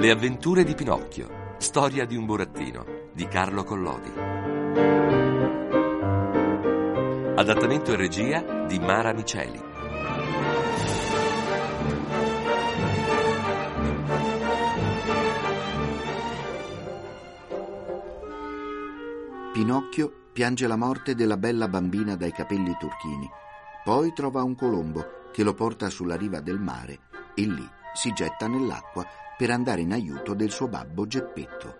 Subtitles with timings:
[0.00, 1.56] Le avventure di Pinocchio.
[1.58, 4.10] Storia di un burattino di Carlo Collodi.
[7.36, 9.60] Adattamento e regia di Mara Miceli.
[19.52, 23.28] Pinocchio piange la morte della bella bambina dai capelli turchini.
[23.84, 27.00] Poi trova un colombo che lo porta sulla riva del mare
[27.34, 29.06] e lì si getta nell'acqua
[29.40, 31.76] per andare in aiuto del suo babbo Geppetto.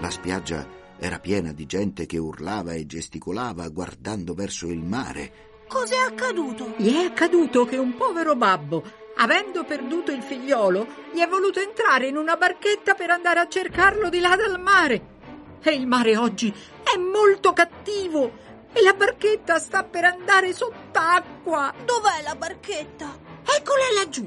[0.00, 0.66] La spiaggia
[0.98, 5.66] era piena di gente che urlava e gesticolava guardando verso il mare.
[5.68, 6.72] Cos'è accaduto?
[6.78, 8.82] Gli è accaduto che un povero babbo,
[9.16, 14.08] avendo perduto il figliolo, gli è voluto entrare in una barchetta per andare a cercarlo
[14.08, 15.16] di là dal mare.
[15.62, 18.46] E il mare oggi è molto cattivo
[18.78, 21.74] e la barchetta sta per andare sott'acqua.
[21.84, 23.18] Dov'è la barchetta?
[23.42, 24.26] Eccola laggiù,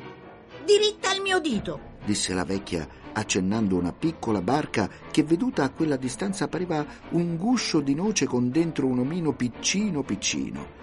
[0.66, 5.96] diritta al mio dito, disse la vecchia accennando una piccola barca che veduta a quella
[5.96, 10.80] distanza pareva un guscio di noce con dentro un omino piccino piccino.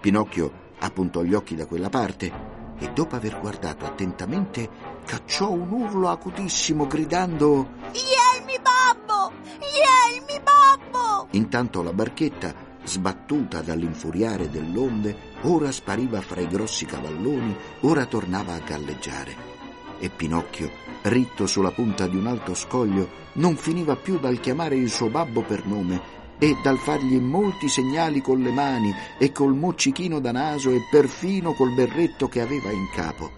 [0.00, 2.32] Pinocchio appuntò gli occhi da quella parte
[2.78, 4.68] e dopo aver guardato attentamente
[5.04, 9.32] cacciò un urlo acutissimo gridando Ielmi babbo!
[9.60, 11.28] Ielmi babbo!
[11.32, 18.60] Intanto la barchetta, sbattuta dall'infuriare dell'onde, ora spariva fra i grossi cavalloni, ora tornava a
[18.60, 19.50] galleggiare.
[19.98, 20.70] E Pinocchio,
[21.02, 25.42] ritto sulla punta di un alto scoglio, non finiva più dal chiamare il suo babbo
[25.42, 30.70] per nome e dal fargli molti segnali con le mani e col moccichino da naso
[30.70, 33.30] e perfino col berretto che aveva in capo.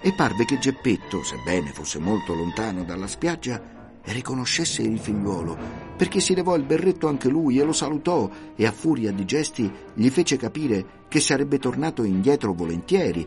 [0.00, 5.56] E parve che Geppetto, sebbene fosse molto lontano dalla spiaggia, riconoscesse il figliuolo,
[5.96, 9.70] perché si levò il berretto anche lui e lo salutò e a furia di gesti
[9.94, 13.26] gli fece capire che sarebbe tornato indietro volentieri,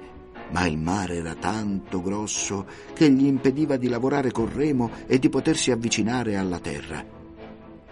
[0.52, 5.30] ma il mare era tanto grosso che gli impediva di lavorare col remo e di
[5.30, 7.04] potersi avvicinare alla terra.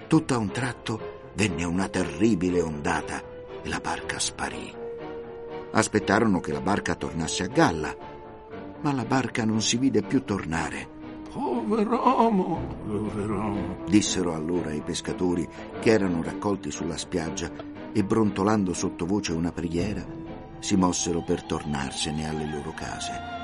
[0.07, 3.23] Tutto a un tratto venne una terribile ondata
[3.63, 4.71] e la barca sparì.
[5.71, 7.95] Aspettarono che la barca tornasse a galla,
[8.81, 10.92] ma la barca non si vide più tornare
[11.65, 15.47] Pover'uomo, pover'uomo, dissero allora i pescatori
[15.79, 17.49] che erano raccolti sulla spiaggia
[17.93, 20.05] e brontolando sottovoce una preghiera
[20.59, 23.42] si mossero per tornarsene alle loro case.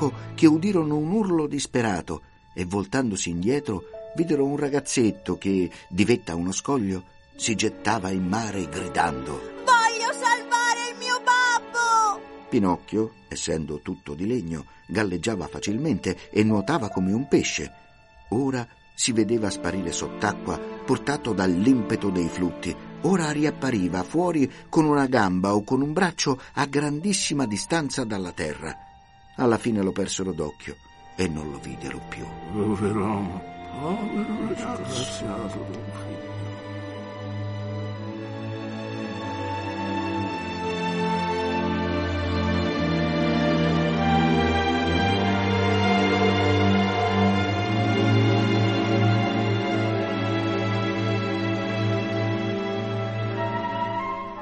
[0.00, 2.22] Ecco che udirono un urlo disperato
[2.54, 3.84] e voltandosi indietro
[4.16, 7.04] videro un ragazzetto che, di vetta a uno scoglio,
[7.36, 9.32] si gettava in mare gridando
[9.64, 12.22] Voglio salvare il mio babbo!
[12.48, 17.70] Pinocchio, essendo tutto di legno, galleggiava facilmente e nuotava come un pesce.
[18.30, 25.54] Ora si vedeva sparire sott'acqua portato dall'impeto dei flutti, ora riappariva fuori con una gamba
[25.54, 28.88] o con un braccio a grandissima distanza dalla terra.
[29.40, 30.76] Alla fine lo persero d'occhio
[31.16, 32.26] e non lo videro più.
[32.52, 33.42] Pover'uomo,
[33.80, 34.54] povero
[35.14, 35.88] figlio.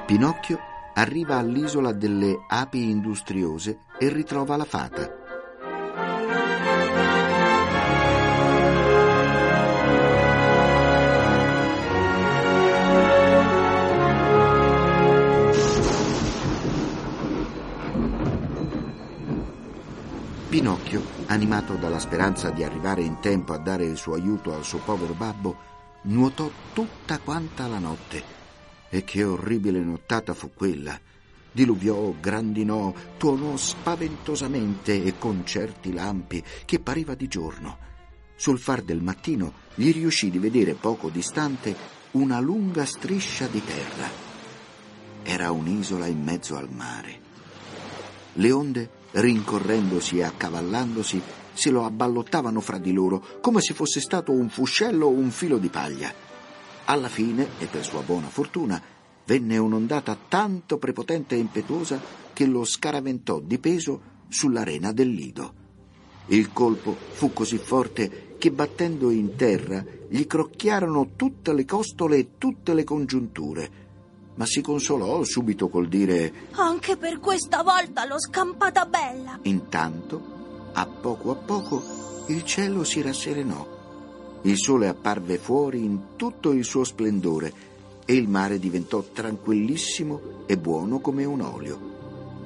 [0.05, 0.68] Pinocchio
[0.99, 5.15] arriva all'isola delle api industriose e ritrova la fata.
[20.49, 24.79] Pinocchio, animato dalla speranza di arrivare in tempo a dare il suo aiuto al suo
[24.79, 25.55] povero babbo,
[26.03, 28.39] nuotò tutta quanta la notte
[28.89, 30.99] e che orribile nottata fu quella.
[31.51, 37.77] Diluviò, grandinò, tuonò spaventosamente e con certi lampi che pareva di giorno.
[38.35, 41.75] Sul far del mattino gli riuscì di vedere poco distante
[42.11, 44.09] una lunga striscia di terra.
[45.23, 47.19] Era un'isola in mezzo al mare.
[48.33, 51.21] Le onde, rincorrendosi e accavallandosi,
[51.51, 55.57] se lo abballottavano fra di loro come se fosse stato un fuscello o un filo
[55.57, 56.28] di paglia.
[56.89, 58.81] Alla fine, e per sua buona fortuna,
[59.25, 62.01] venne un'ondata tanto prepotente e impetuosa
[62.33, 65.53] che lo scaraventò di peso sull'arena del lido.
[66.27, 72.29] Il colpo fu così forte che battendo in terra gli crocchiarono tutte le costole e
[72.39, 73.71] tutte le congiunture,
[74.33, 79.37] ma si consolò subito col dire Anche per questa volta l'ho scampata bella.
[79.43, 81.83] Intanto, a poco a poco,
[82.29, 83.77] il cielo si rasserenò.
[84.43, 87.51] Il sole apparve fuori in tutto il suo splendore
[88.05, 91.97] e il mare diventò tranquillissimo e buono come un olio.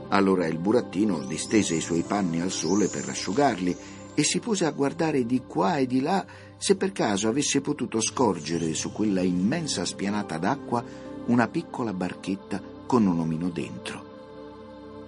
[0.09, 3.75] Allora il burattino distese i suoi panni al sole per asciugarli
[4.15, 6.25] e si pose a guardare di qua e di là
[6.57, 10.83] se per caso avesse potuto scorgere su quella immensa spianata d'acqua
[11.27, 14.11] una piccola barchetta con un omino dentro.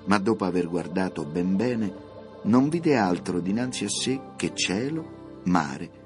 [0.05, 1.93] Ma dopo aver guardato ben bene,
[2.43, 6.03] non vide altro dinanzi a sé che cielo, mare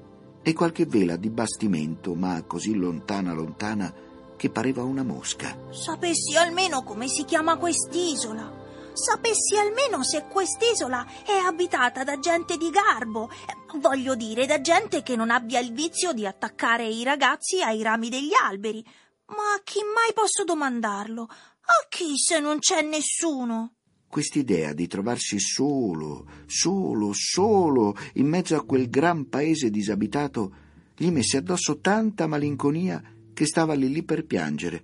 [0.50, 3.94] e qualche vela di bastimento, ma così lontana lontana
[4.36, 5.56] che pareva una mosca.
[5.70, 8.52] Sapessi almeno come si chiama quest'isola.
[8.94, 13.30] Sapessi almeno se quest'isola è abitata da gente di garbo.
[13.30, 17.84] Eh, Voglio dire, da gente che non abbia il vizio di attaccare i ragazzi ai
[17.84, 18.84] rami degli alberi.
[19.28, 21.28] Ma a chi mai posso domandarlo?
[21.30, 23.76] A chi se non c'è nessuno?
[24.10, 30.52] Quest'idea di trovarsi solo, solo, solo in mezzo a quel gran paese disabitato
[30.98, 33.02] gli messe addosso tanta malinconia
[33.32, 34.84] che stava lì lì per piangere,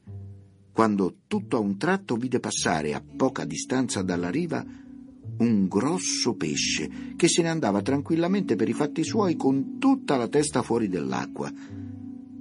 [0.72, 4.64] quando tutto a un tratto vide passare a poca distanza dalla riva
[5.38, 10.28] un grosso pesce che se ne andava tranquillamente per i fatti suoi con tutta la
[10.28, 11.52] testa fuori dell'acqua.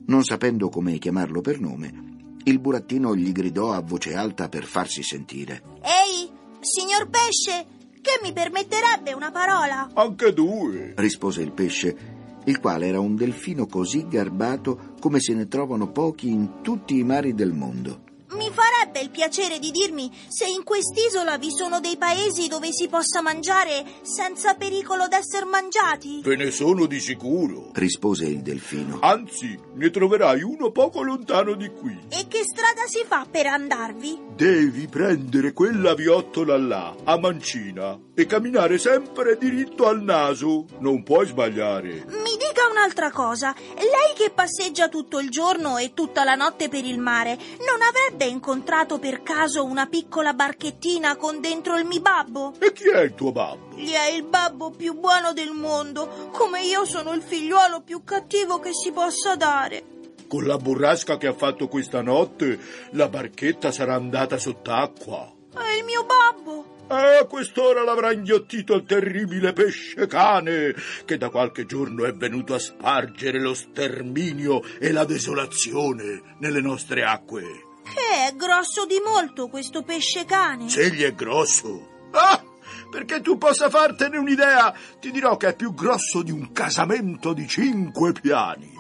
[0.07, 5.03] Non sapendo come chiamarlo per nome, il burattino gli gridò a voce alta per farsi
[5.03, 5.63] sentire.
[5.81, 6.31] Ehi,
[6.65, 7.67] signor pesce,
[8.01, 9.91] che mi permetterebbe una parola?
[9.95, 10.95] Anche due.
[10.97, 11.97] rispose il pesce,
[12.45, 17.05] il quale era un delfino così garbato come se ne trovano pochi in tutti i
[17.05, 18.04] mari del mondo.
[18.35, 22.89] Mi farebbe il piacere di dirmi se in quest'isola vi sono dei paesi dove si
[22.89, 26.21] possa mangiare senza pericolo d'essere mangiati?
[26.23, 27.71] Ve ne sono di sicuro.
[27.75, 28.99] rispose il delfino.
[29.01, 31.97] Anzi, ne troverai uno poco lontano di qui.
[32.09, 34.19] E che strada si fa per andarvi?
[34.35, 40.65] Devi prendere quella viottola là, a mancina, e camminare sempre diritto al naso.
[40.81, 42.05] Non puoi sbagliare.
[42.09, 43.55] Mi dica un'altra cosa.
[43.77, 48.25] Lei che passeggia tutto il giorno e tutta la notte per il mare, non avrebbe
[48.27, 52.55] incontrato per caso una piccola barchettina con dentro il mi babbo?
[52.59, 53.75] E chi è il tuo babbo?
[53.77, 58.61] Gli è il babbo più buono del mondo, come io sono il figliuolo più cattivo
[58.61, 59.85] che si possa dare.
[60.27, 62.59] Con la burrasca che ha fatto questa notte,
[62.93, 65.33] la barchetta sarà andata sott'acqua.
[65.53, 66.74] È il mio babbo.
[66.87, 70.75] A quest'ora l'avrà inghiottito il terribile pesce cane
[71.07, 77.03] che da qualche giorno è venuto a spargere lo sterminio e la desolazione nelle nostre
[77.05, 77.43] acque.
[77.85, 80.69] Che è grosso di molto questo pesce cane.
[80.69, 81.89] Se egli è grosso.
[82.13, 82.43] Ah!
[82.91, 87.49] Perché tu possa fartene un'idea, ti dirò che è più grosso di un casamento di
[87.49, 88.73] cinque piani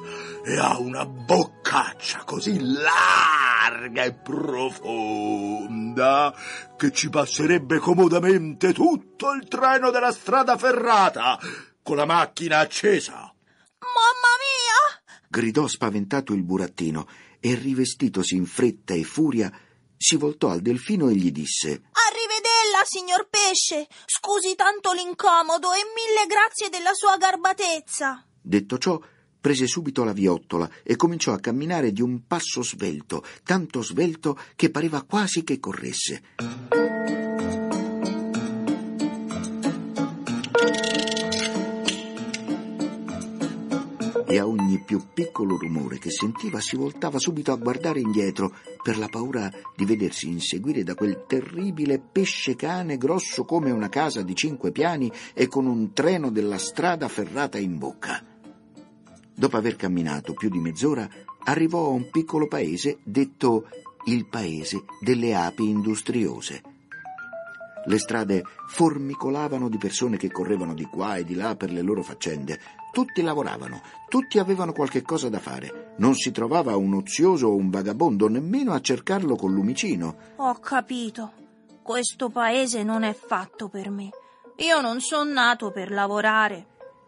[0.45, 5.55] e ha una boccaccia così larga e profonda
[6.77, 11.39] che ci passerebbe comodamente tutto il treno della strada ferrata
[11.83, 13.15] con la macchina accesa.
[13.15, 15.03] Mamma mia!
[15.29, 17.09] gridò spaventato il burattino
[17.41, 19.51] e rivestitosi in fretta e furia
[19.97, 23.87] si voltò al delfino e gli disse Arrivedella, signor pesce.
[24.05, 28.27] Scusi tanto l'incomodo e mille grazie della sua garbatezza.
[28.43, 29.01] Detto ciò,
[29.45, 34.71] prese subito la viottola e cominciò a camminare di un passo svelto, tanto svelto che
[34.71, 36.23] pareva quasi che corresse.
[44.27, 48.51] E a ogni più piccolo rumore che sentiva si voltava subito a guardare indietro
[48.83, 54.23] per la paura di vedersi inseguire da quel terribile pesce cane grosso come una casa
[54.23, 58.34] di cinque piani e con un treno della strada ferrata in bocca.
[59.35, 61.09] Dopo aver camminato più di mezz'ora,
[61.45, 63.69] arrivò a un piccolo paese detto
[64.07, 66.63] il paese delle api industriose.
[67.87, 72.03] Le strade formicolavano di persone che correvano di qua e di là per le loro
[72.03, 72.59] faccende.
[72.93, 75.95] Tutti lavoravano, tutti avevano qualche cosa da fare.
[75.99, 80.17] Non si trovava un ozioso o un vagabondo, nemmeno a cercarlo col lumicino.
[80.37, 81.33] Ho capito.
[81.83, 84.09] Questo paese non è fatto per me.
[84.59, 86.67] Io non sono nato per lavorare.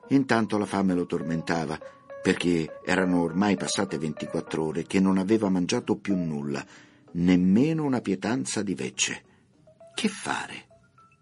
[0.08, 1.78] Intanto la fame lo tormentava,
[2.26, 6.66] perché erano ormai passate 24 ore che non aveva mangiato più nulla,
[7.12, 9.22] nemmeno una pietanza di vecce.
[9.94, 10.66] Che fare?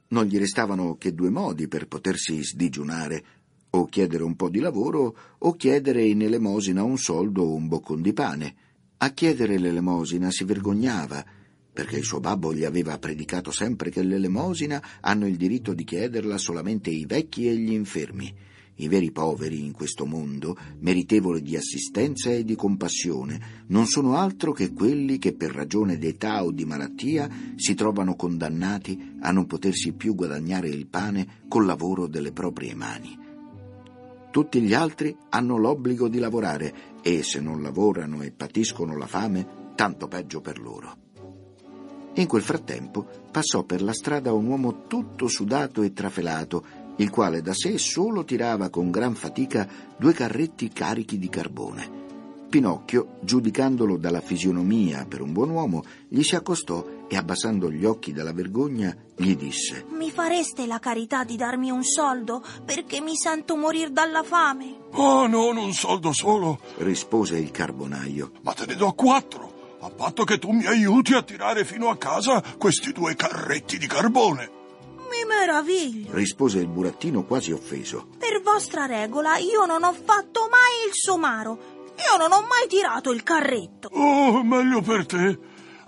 [0.09, 3.25] Non gli restavano che due modi per potersi sdigiunare,
[3.69, 8.01] o chiedere un po' di lavoro o chiedere in elemosina un soldo o un boccon
[8.01, 8.55] di pane.
[8.97, 11.23] A chiedere l'elemosina si vergognava,
[11.71, 16.39] perché il suo babbo gli aveva predicato sempre che l'elemosina hanno il diritto di chiederla
[16.39, 18.53] solamente i vecchi e gli infermi.
[18.77, 24.53] I veri poveri in questo mondo, meritevoli di assistenza e di compassione, non sono altro
[24.53, 29.93] che quelli che per ragione d'età o di malattia si trovano condannati a non potersi
[29.93, 33.19] più guadagnare il pane col lavoro delle proprie mani.
[34.31, 39.73] Tutti gli altri hanno l'obbligo di lavorare e se non lavorano e patiscono la fame,
[39.77, 40.97] tanto peggio per loro.
[42.15, 46.65] In quel frattempo passò per la strada un uomo tutto sudato e trafelato,
[46.97, 52.03] il quale da sé solo tirava con gran fatica due carretti carichi di carbone.
[52.55, 58.13] Pinocchio, giudicandolo dalla fisionomia per un buon uomo, gli si accostò e abbassando gli occhi
[58.13, 63.57] dalla vergogna gli disse Mi fareste la carità di darmi un soldo perché mi sento
[63.57, 64.77] morir dalla fame?
[64.93, 68.31] Oh, non un soldo solo, rispose il carbonaio.
[68.43, 71.97] ma te ne do quattro, a patto che tu mi aiuti a tirare fino a
[71.97, 74.63] casa questi due carretti di carbone.
[75.15, 76.13] Mi meraviglio.
[76.13, 78.09] rispose il burattino quasi offeso.
[78.19, 81.73] Per vostra regola io non ho fatto mai il somaro.
[81.97, 83.89] Io non ho mai tirato il carretto.
[83.93, 85.39] Oh, meglio per te.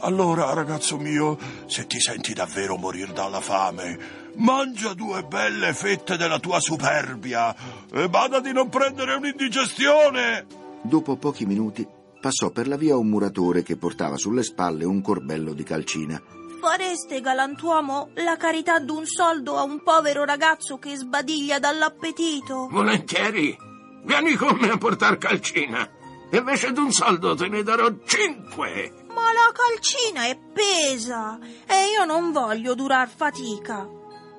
[0.01, 3.99] Allora, ragazzo mio, se ti senti davvero morir dalla fame,
[4.37, 7.55] mangia due belle fette della tua superbia
[7.93, 10.47] e bada di non prendere un'indigestione.
[10.83, 11.85] Dopo pochi minuti
[12.21, 16.23] passò per la via un muratore che portava sulle spalle un corbello di calcina.
[16.61, 22.69] Fareste, galantuomo, la carità d'un soldo a un povero ragazzo che sbadiglia dall'appetito?
[22.71, 23.57] Volentieri.
[24.05, 25.89] Vieni con me a portar calcina.
[26.31, 28.93] Invece d'un soldo te ne darò cinque.
[29.09, 33.87] Ma la calcina è pesa e io non voglio durar fatica.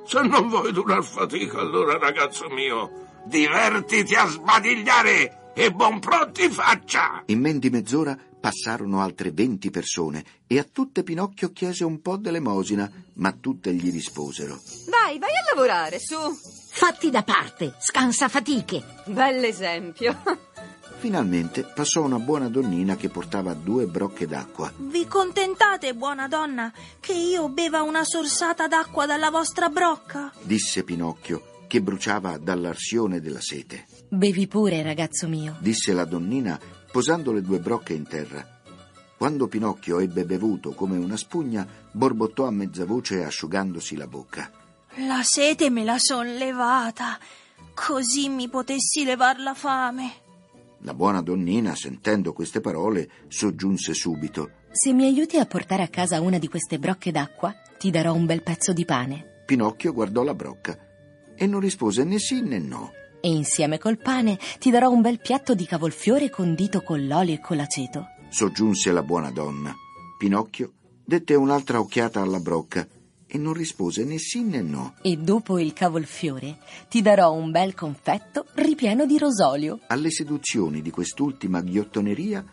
[0.05, 2.89] Se non vuoi durar fatica, allora, ragazzo mio,
[3.25, 7.23] divertiti a sbadigliare e buon pronti faccia.
[7.25, 8.17] In men di mezz'ora
[8.47, 13.91] passarono altre venti persone e a tutte Pinocchio chiese un po' d'elemosina, ma tutte gli
[13.91, 14.61] risposero.
[14.87, 16.15] Vai, vai a lavorare, su.
[16.15, 18.81] Fatti da parte, scansa fatiche.
[19.07, 20.15] Bell'esempio.
[20.99, 24.71] Finalmente passò una buona donnina che portava due brocche d'acqua.
[24.77, 30.31] Vi contentate, buona donna, che io beva una sorsata d'acqua dalla vostra brocca?
[30.41, 33.85] Disse Pinocchio, che bruciava dall'arsione della sete.
[34.07, 35.57] Bevi pure, ragazzo mio.
[35.59, 36.57] Disse la donnina,
[36.97, 38.43] posando le due brocche in terra.
[39.15, 44.51] Quando Pinocchio ebbe bevuto come una spugna, borbottò a mezza voce asciugandosi la bocca.
[45.07, 47.19] La sete me la son levata,
[47.75, 50.11] così mi potessi levar la fame.
[50.79, 54.49] La buona donnina, sentendo queste parole, soggiunse subito.
[54.71, 58.25] Se mi aiuti a portare a casa una di queste brocche d'acqua, ti darò un
[58.25, 59.43] bel pezzo di pane.
[59.45, 60.75] Pinocchio guardò la brocca
[61.35, 62.89] e non rispose né sì né no.
[63.19, 67.39] E insieme col pane ti darò un bel piatto di cavolfiore condito con l'olio e
[67.39, 68.05] con l'aceto.
[68.29, 69.73] Soggiunse la buona donna.
[70.17, 72.85] Pinocchio dette un'altra occhiata alla brocca
[73.25, 74.95] e non rispose né sì né no.
[75.01, 76.57] E dopo il cavolfiore
[76.89, 79.79] ti darò un bel confetto ripieno di rosolio.
[79.87, 82.43] Alle seduzioni di quest'ultima ghiottoneria,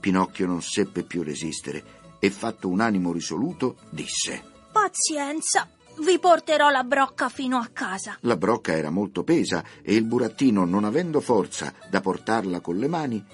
[0.00, 1.84] Pinocchio non seppe più resistere
[2.18, 5.68] e, fatto un animo risoluto, disse: Pazienza,
[6.00, 8.16] vi porterò la brocca fino a casa.
[8.20, 12.88] La brocca era molto pesa e il burattino, non avendo forza da portarla con le
[12.88, 13.24] mani,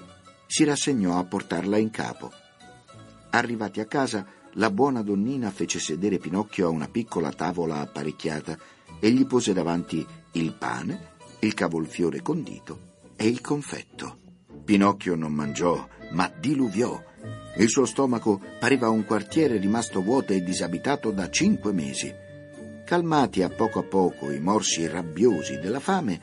[0.46, 2.32] si rassegnò a portarla in capo.
[3.30, 8.56] Arrivati a casa, la buona donnina fece sedere Pinocchio a una piccola tavola apparecchiata
[9.00, 14.18] e gli pose davanti il pane, il cavolfiore condito e il confetto.
[14.64, 17.02] Pinocchio non mangiò, ma diluviò.
[17.56, 22.22] Il suo stomaco pareva un quartiere rimasto vuoto e disabitato da cinque mesi.
[22.84, 26.20] Calmati a poco a poco i morsi rabbiosi della fame,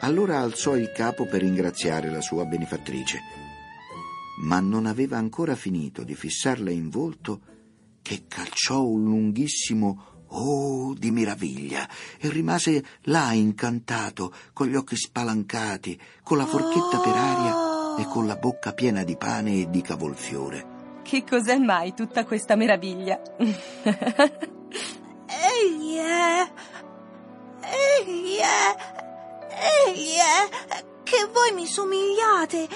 [0.00, 3.18] allora alzò il capo per ringraziare la sua benefattrice.
[4.40, 7.40] Ma non aveva ancora finito di fissarla in volto
[8.00, 11.86] che calciò un lunghissimo oh di meraviglia
[12.18, 18.26] e rimase là incantato, con gli occhi spalancati, con la forchetta per aria e con
[18.26, 20.76] la bocca piena di pane e di cavolfiore.
[21.02, 23.20] Che cos'è mai tutta questa meraviglia?
[25.98, 26.52] È.
[27.60, 28.76] Egli è.
[29.86, 30.84] Egli è.
[31.02, 32.68] Che voi mi somigliate.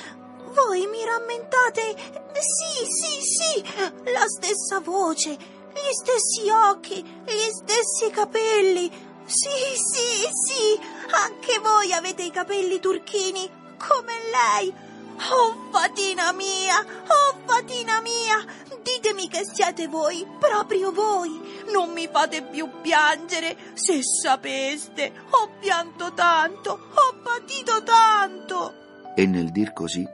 [0.53, 1.95] Voi mi rammentate.
[2.39, 3.65] Sì, sì, sì.
[4.13, 8.91] La stessa voce, gli stessi occhi, gli stessi capelli.
[9.25, 10.81] Sì, sì, sì.
[11.13, 13.49] Anche voi avete i capelli turchini,
[13.79, 14.91] come lei.
[15.31, 18.45] Oh, fatina mia, oh, fatina mia,
[18.83, 21.41] ditemi che siete voi, proprio voi.
[21.73, 25.13] Non mi fate più piangere, se sapeste.
[25.31, 28.75] Ho pianto tanto, ho patito tanto.
[29.15, 30.07] E nel dir così,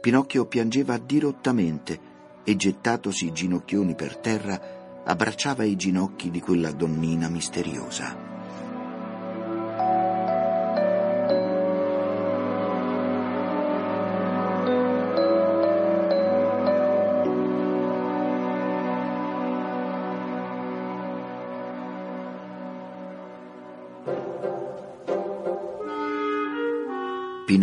[0.00, 2.10] Pinocchio piangeva dirottamente
[2.44, 4.60] e gettatosi ginocchioni per terra,
[5.04, 8.31] abbracciava i ginocchi di quella donnina misteriosa.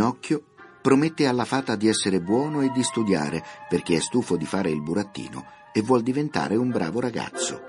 [0.09, 0.43] Pinocchio
[0.81, 4.81] promette alla fata di essere buono e di studiare perché è stufo di fare il
[4.81, 7.61] burattino e vuol diventare un bravo ragazzo.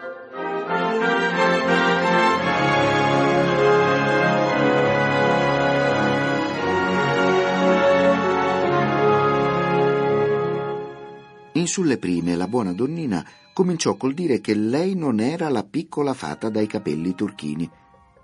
[11.53, 16.15] In sulle prime la buona donnina cominciò col dire che lei non era la piccola
[16.15, 17.71] fata dai capelli turchini,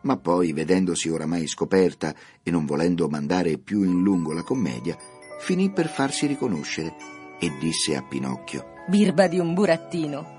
[0.07, 4.97] ma poi, vedendosi oramai scoperta e non volendo mandare più in lungo la commedia,
[5.41, 6.95] finì per farsi riconoscere
[7.41, 10.35] e disse a Pinocchio: Birba di un burattino.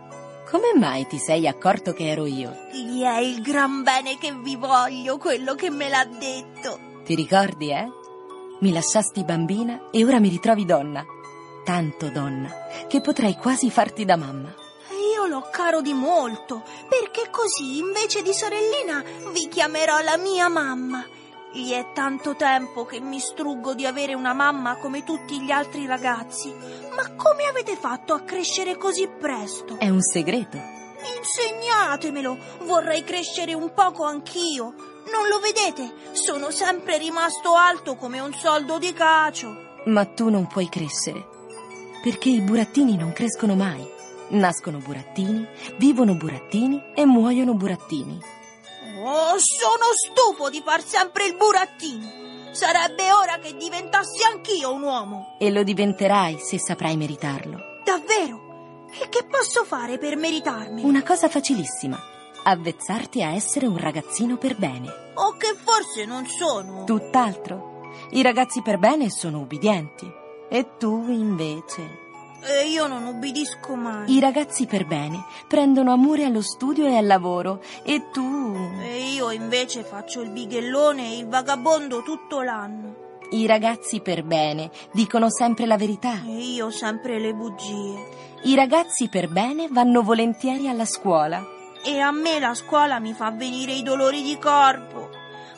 [0.49, 2.55] Come mai ti sei accorto che ero io?
[2.71, 6.79] Gli è il gran bene che vi voglio, quello che me l'ha detto.
[7.03, 7.85] Ti ricordi, eh?
[8.61, 11.05] Mi lasciasti bambina e ora mi ritrovi donna.
[11.65, 12.49] Tanto donna
[12.87, 14.55] che potrei quasi farti da mamma.
[15.27, 21.05] L'ho caro di molto, perché così invece di sorellina vi chiamerò la mia mamma.
[21.51, 25.85] Gli è tanto tempo che mi struggo di avere una mamma come tutti gli altri
[25.85, 26.53] ragazzi.
[26.95, 29.77] Ma come avete fatto a crescere così presto?
[29.77, 30.57] È un segreto.
[31.17, 34.73] Insegnatemelo, vorrei crescere un poco anch'io.
[35.11, 35.93] Non lo vedete?
[36.13, 39.81] Sono sempre rimasto alto come un soldo di cacio.
[39.85, 41.25] Ma tu non puoi crescere,
[42.01, 43.95] perché i burattini non crescono mai.
[44.29, 48.19] Nascono burattini, vivono burattini e muoiono burattini.
[48.99, 52.51] Oh, sono stufo di far sempre il burattino.
[52.51, 55.35] Sarebbe ora che diventassi anch'io un uomo.
[55.39, 57.57] E lo diventerai se saprai meritarlo.
[57.85, 58.85] Davvero?
[58.99, 60.83] E che posso fare per meritarmi?
[60.83, 61.97] Una cosa facilissima.
[62.43, 65.11] Avvezzarti a essere un ragazzino per bene.
[65.13, 66.83] O che forse non sono.
[66.83, 67.91] Tutt'altro.
[68.11, 70.11] I ragazzi per bene sono ubbidienti.
[70.49, 72.05] E tu invece...
[72.41, 74.13] E io non ubbidisco mai.
[74.15, 78.55] I ragazzi per bene prendono amore allo studio e al lavoro e tu...
[78.81, 83.05] E io invece faccio il bighellone e il vagabondo tutto l'anno.
[83.31, 86.21] I ragazzi per bene dicono sempre la verità.
[86.25, 88.07] E io sempre le bugie.
[88.43, 91.43] I ragazzi per bene vanno volentieri alla scuola.
[91.83, 95.09] E a me la scuola mi fa venire i dolori di corpo.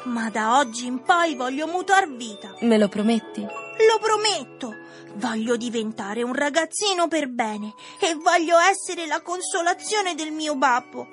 [0.05, 2.55] Ma da oggi in poi voglio mutar vita.
[2.61, 3.45] Me lo prometti?
[3.87, 4.75] Lo prometto.
[5.15, 11.07] Voglio diventare un ragazzino per bene e voglio essere la consolazione del mio babbo.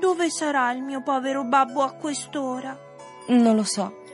[0.00, 2.78] Dove sarà il mio povero babbo a quest'ora?
[3.28, 4.04] Non lo so.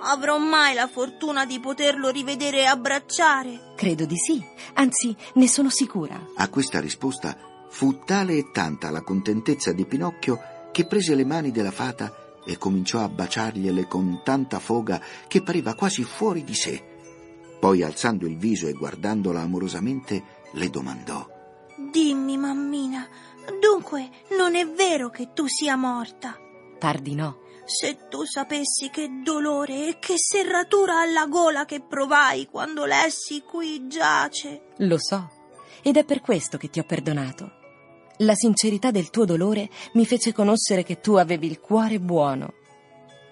[0.00, 3.72] Avrò mai la fortuna di poterlo rivedere e abbracciare?
[3.76, 4.40] Credo di sì,
[4.74, 6.20] anzi ne sono sicura.
[6.36, 7.36] A questa risposta
[7.68, 10.40] fu tale e tanta la contentezza di Pinocchio
[10.70, 12.12] che prese le mani della fata
[12.46, 16.96] e cominciò a baciargliele con tanta foga che pareva quasi fuori di sé.
[17.58, 21.26] Poi, alzando il viso e guardandola amorosamente, le domandò:
[21.90, 23.06] Dimmi, mammina,
[23.60, 26.36] dunque non è vero che tu sia morta?
[26.78, 27.46] Par di no.
[27.64, 33.86] Se tu sapessi che dolore e che serratura alla gola che provai quando lessi qui
[33.88, 34.68] giace.
[34.78, 35.30] Lo so,
[35.82, 37.52] ed è per questo che ti ho perdonato.
[38.18, 42.54] La sincerità del tuo dolore mi fece conoscere che tu avevi il cuore buono.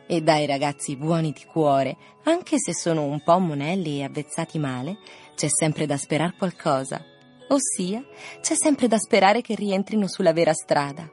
[0.09, 4.99] E dai ragazzi buoni di cuore, anche se sono un po' monelli e avvezzati male,
[5.35, 7.05] c'è sempre da sperare qualcosa.
[7.49, 8.05] Ossia,
[8.41, 11.11] c'è sempre da sperare che rientrino sulla vera strada.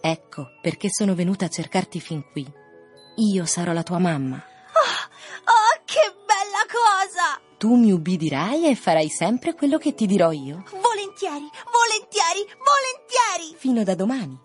[0.00, 2.46] Ecco perché sono venuta a cercarti fin qui.
[3.16, 4.36] Io sarò la tua mamma.
[4.36, 7.40] Oh, oh, che bella cosa!
[7.58, 10.62] Tu mi ubbidirai e farai sempre quello che ti dirò io.
[10.70, 13.56] Volentieri, volentieri, volentieri!
[13.56, 14.38] Fino da domani.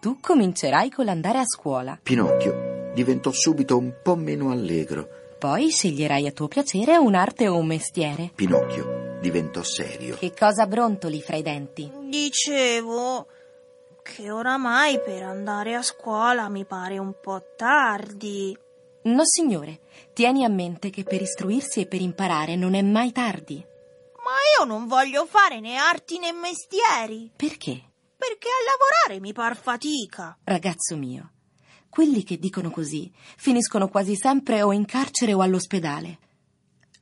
[0.00, 1.98] Tu comincerai con l'andare a scuola.
[2.02, 2.63] Pinocchio
[2.94, 5.08] diventò subito un po' meno allegro.
[5.38, 8.30] Poi sceglierai a tuo piacere un'arte o un mestiere.
[8.34, 10.16] Pinocchio diventò serio.
[10.16, 11.90] Che cosa brontoli fra i denti?
[12.08, 13.26] Dicevo
[14.02, 18.56] che oramai per andare a scuola mi pare un po' tardi.
[19.04, 19.80] No, signore,
[20.12, 23.64] tieni a mente che per istruirsi e per imparare non è mai tardi.
[24.24, 27.30] Ma io non voglio fare né arti né mestieri.
[27.36, 27.82] Perché?
[28.16, 30.38] Perché a lavorare mi par fatica.
[30.44, 31.32] Ragazzo mio,
[31.94, 36.18] quelli che dicono così finiscono quasi sempre o in carcere o all'ospedale.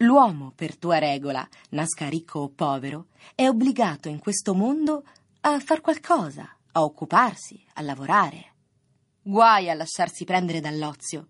[0.00, 5.04] L'uomo, per tua regola, nasca ricco o povero, è obbligato in questo mondo
[5.40, 8.52] a far qualcosa, a occuparsi, a lavorare.
[9.22, 11.28] Guai a lasciarsi prendere dall'ozio.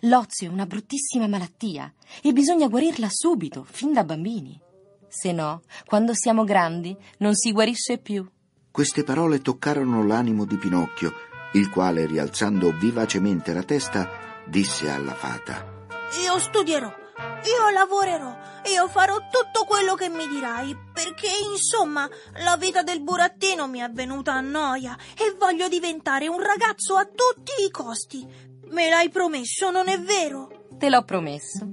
[0.00, 4.58] L'ozio è una bruttissima malattia e bisogna guarirla subito, fin da bambini.
[5.06, 8.26] Se no, quando siamo grandi, non si guarisce più.
[8.70, 11.12] Queste parole toccarono l'animo di Pinocchio,
[11.52, 14.08] il quale, rialzando vivacemente la testa,
[14.44, 15.86] disse alla fata:
[16.24, 18.36] Io studierò, io lavorerò,
[18.72, 22.08] io farò tutto quello che mi dirai, perché insomma
[22.44, 27.04] la vita del burattino mi è venuta a noia e voglio diventare un ragazzo a
[27.04, 28.26] tutti i costi.
[28.70, 30.66] Me l'hai promesso, non è vero?
[30.78, 31.66] Te l'ho promesso.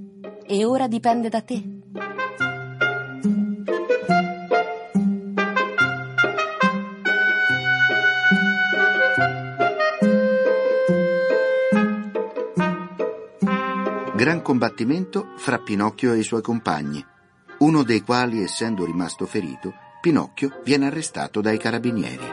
[0.46, 1.62] e ora dipende da te.
[14.20, 17.02] Gran combattimento fra Pinocchio e i suoi compagni,
[17.60, 22.26] uno dei quali, essendo rimasto ferito, Pinocchio viene arrestato dai carabinieri.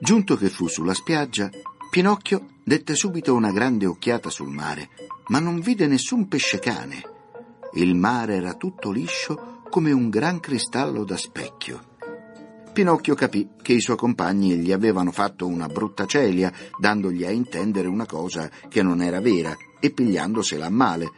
[0.00, 1.50] Giunto che fu sulla spiaggia,
[1.90, 4.88] Pinocchio dette subito una grande occhiata sul mare,
[5.26, 7.16] ma non vide nessun pesce cane.
[7.78, 11.94] Il mare era tutto liscio come un gran cristallo da specchio.
[12.72, 17.86] Pinocchio capì che i suoi compagni gli avevano fatto una brutta celia, dandogli a intendere
[17.86, 21.12] una cosa che non era vera e pigliandosela a male.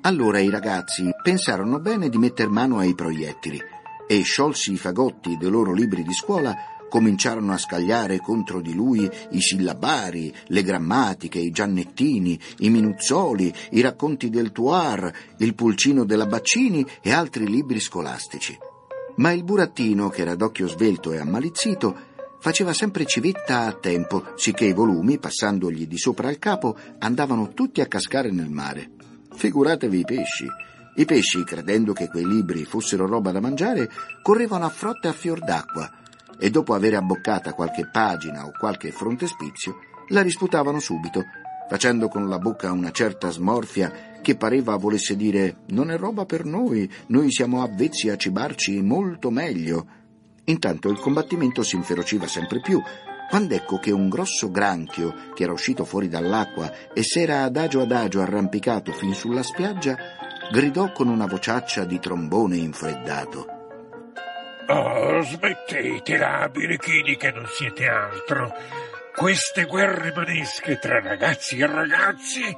[0.00, 3.60] Allora i ragazzi pensarono bene di metter mano ai proiettili
[4.08, 6.56] e, sciolsi i fagotti dei loro libri di scuola,
[6.92, 13.80] cominciarono a scagliare contro di lui i sillabari, le grammatiche, i giannettini, i minuzzoli, i
[13.80, 18.58] racconti del Tuar, il pulcino della Baccini e altri libri scolastici.
[19.16, 21.96] Ma il burattino, che era d'occhio svelto e ammalizzito,
[22.38, 27.80] faceva sempre civetta a tempo, sicché i volumi, passandogli di sopra al capo, andavano tutti
[27.80, 28.90] a cascare nel mare.
[29.34, 30.46] Figuratevi i pesci.
[30.96, 35.38] I pesci, credendo che quei libri fossero roba da mangiare, correvano a frotte a fior
[35.38, 35.90] d'acqua
[36.42, 39.78] e dopo aver abboccata qualche pagina o qualche frontespizio,
[40.08, 41.22] la risputavano subito,
[41.68, 46.44] facendo con la bocca una certa smorfia che pareva volesse dire non è roba per
[46.44, 49.86] noi, noi siamo avvezzi a cibarci molto meglio.
[50.46, 52.82] Intanto il combattimento si inferociva sempre più,
[53.30, 58.20] quando ecco che un grosso granchio, che era uscito fuori dall'acqua e s'era adagio adagio
[58.20, 59.96] arrampicato fin sulla spiaggia,
[60.50, 63.51] gridò con una vociaccia di trombone infreddato.
[64.68, 68.54] Oh, smettetela, birichini, che non siete altro.
[69.14, 72.56] Queste guerre manesche tra ragazzi e ragazzi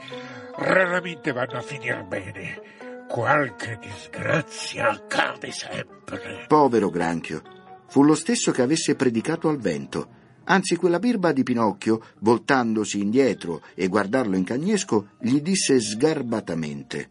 [0.57, 2.63] raramente vanno a finire bene.
[3.09, 6.45] Qualche disgrazia accade sempre.
[6.47, 7.43] Povero Granchio.
[7.89, 10.23] Fu lo stesso che avesse predicato al vento.
[10.45, 17.11] Anzi, quella birba di Pinocchio, voltandosi indietro e guardarlo in cagnesco, gli disse sgarbatamente: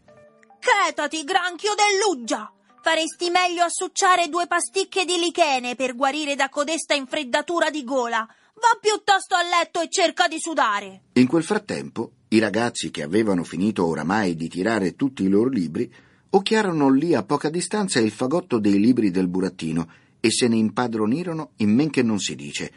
[0.58, 2.50] Chetati, granchio dell'uggia!
[2.84, 8.18] Faresti meglio a succiare due pasticche di lichene per guarire da codesta infreddatura di gola.
[8.18, 11.04] Va piuttosto a letto e cerca di sudare.
[11.14, 15.90] In quel frattempo, i ragazzi che avevano finito oramai di tirare tutti i loro libri,
[16.28, 21.52] occhiarono lì a poca distanza il fagotto dei libri del burattino e se ne impadronirono
[21.56, 22.70] in men che non si dice.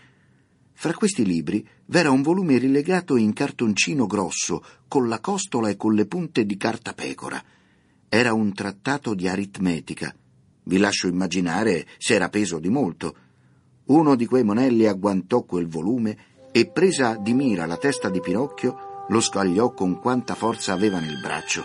[0.72, 5.94] Fra questi libri v'era un volume rilegato in cartoncino grosso, con la costola e con
[5.96, 7.44] le punte di carta pecora.
[8.10, 10.16] Era un trattato di aritmetica.
[10.64, 13.16] Vi lascio immaginare se era peso di molto.
[13.86, 16.18] Uno di quei monelli agguantò quel volume
[16.52, 21.20] e, presa di mira la testa di Pinocchio, lo scagliò con quanta forza aveva nel
[21.20, 21.64] braccio.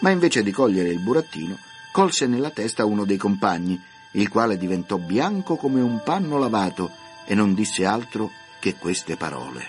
[0.00, 1.56] Ma invece di cogliere il burattino,
[1.92, 3.80] colse nella testa uno dei compagni,
[4.12, 6.90] il quale diventò bianco come un panno lavato
[7.24, 8.30] e non disse altro
[8.60, 9.64] che queste parole.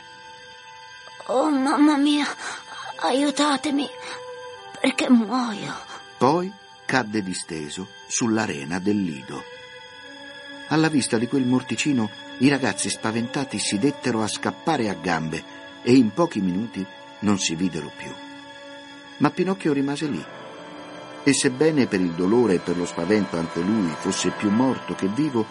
[1.28, 2.26] Oh mamma mia,
[2.98, 3.88] aiutatemi,
[4.82, 5.93] perché muoio.
[6.24, 6.50] Poi
[6.86, 9.44] cadde disteso sull'arena del lido.
[10.70, 15.44] Alla vista di quel morticino, i ragazzi spaventati si dettero a scappare a gambe
[15.82, 16.86] e in pochi minuti
[17.20, 18.10] non si videro più.
[19.18, 20.26] Ma Pinocchio rimase lì.
[21.26, 25.10] E sebbene per il dolore e per lo spavento anche lui fosse più morto che
[25.10, 25.46] vivo,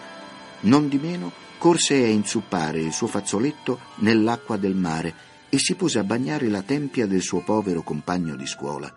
[0.60, 5.14] non di meno corse a inzuppare il suo fazzoletto nell'acqua del mare
[5.50, 8.90] e si pose a bagnare la tempia del suo povero compagno di scuola.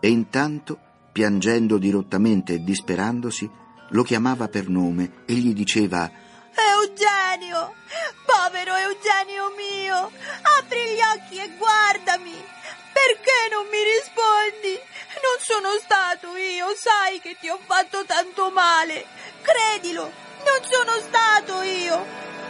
[0.00, 0.86] E intanto
[1.18, 3.50] piangendo dirottamente e disperandosi,
[3.90, 6.08] lo chiamava per nome e gli diceva
[6.54, 7.74] Eugenio,
[8.24, 10.12] povero Eugenio mio,
[10.60, 12.38] apri gli occhi e guardami.
[12.94, 14.78] Perché non mi rispondi?
[15.18, 19.04] Non sono stato io, sai che ti ho fatto tanto male.
[19.42, 20.12] Credilo,
[20.46, 21.98] non sono stato io.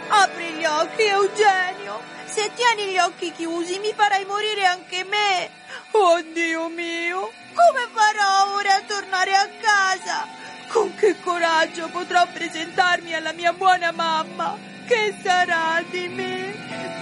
[0.09, 2.01] Apri gli occhi, Eugenio.
[2.25, 5.49] Se tieni gli occhi chiusi mi farai morire anche me.
[5.91, 10.25] Oh Dio mio, come farò ora a tornare a casa?
[10.67, 14.57] Con che coraggio potrò presentarmi alla mia buona mamma?
[14.85, 16.55] Che sarà di me?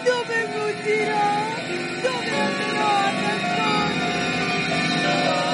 [0.03, 1.45] Dove fuggirò?
[2.01, 5.46] Dove andrò a nascondermi?